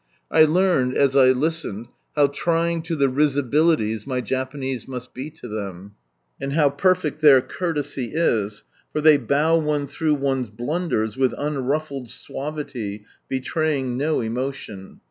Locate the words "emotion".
14.21-14.99